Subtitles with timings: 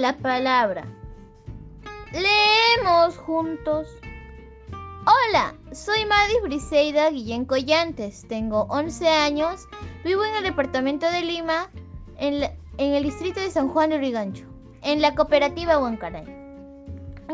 [0.00, 0.84] la palabra.
[2.12, 3.86] Leemos juntos.
[4.72, 9.68] Hola, soy Madis Briseida Guillén Collantes, tengo 11 años,
[10.02, 11.70] vivo en el departamento de Lima,
[12.16, 14.46] en, el distrito de San Juan de Urigancho,
[14.82, 16.24] en la cooperativa Huancaray.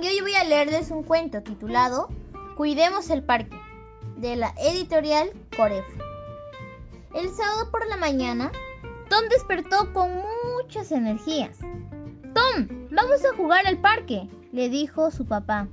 [0.03, 2.09] Y hoy voy a leerles un cuento titulado
[2.57, 3.57] Cuidemos el parque,
[4.17, 5.87] de la editorial Coref.
[7.15, 8.51] El sábado por la mañana,
[9.09, 10.11] Tom despertó con
[10.57, 11.59] muchas energías.
[12.37, 15.69] Tom, vamos a jugar al parque, le dijo su papá.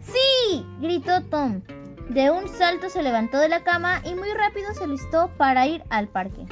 [0.00, 0.66] ¡Sí!
[0.80, 1.62] gritó Tom.
[2.08, 5.84] De un salto se levantó de la cama y muy rápido se listó para ir
[5.90, 6.44] al parque.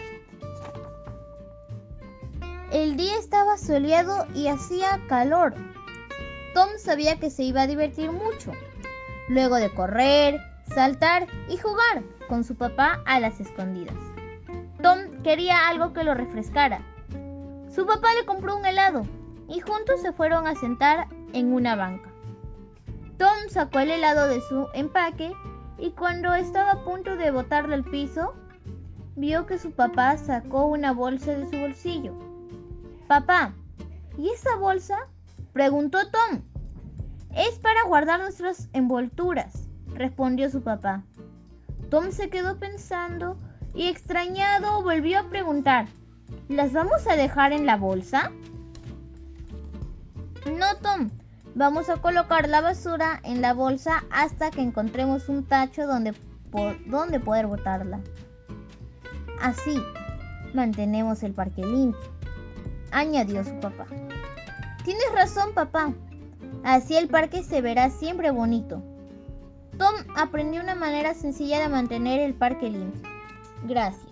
[2.71, 5.57] El día estaba soleado y hacía calor.
[6.55, 8.53] Tom sabía que se iba a divertir mucho.
[9.29, 10.41] Luego de correr,
[10.73, 13.97] saltar y jugar con su papá a las escondidas.
[14.81, 16.83] Tom quería algo que lo refrescara.
[17.75, 19.05] Su papá le compró un helado
[19.51, 22.09] y juntos se fueron a sentar en una banca.
[23.19, 25.33] Tom sacó el helado de su empaque
[25.77, 28.35] y cuando estaba a punto de botarlo al piso,
[29.17, 32.15] vio que su papá sacó una bolsa de su bolsillo.
[33.09, 33.53] Papá,
[34.17, 35.09] ¿y esa bolsa?
[35.53, 36.43] preguntó Tom.
[37.35, 41.03] Es para guardar nuestras envolturas, respondió su papá.
[41.91, 43.37] Tom se quedó pensando
[43.75, 45.87] y extrañado volvió a preguntar,
[46.49, 48.31] ¿las vamos a dejar en la bolsa?
[50.47, 51.11] No, Tom,
[51.55, 56.15] vamos a colocar la basura en la bolsa hasta que encontremos un tacho donde,
[56.87, 58.01] donde poder botarla.
[59.41, 59.83] Así,
[60.55, 62.01] mantenemos el parque limpio,
[62.91, 63.87] añadió su papá.
[64.85, 65.93] Tienes razón, papá.
[66.65, 68.83] Así el parque se verá siempre bonito.
[69.79, 73.03] Tom aprendió una manera sencilla de mantener el parque limpio.
[73.65, 74.10] Gracias.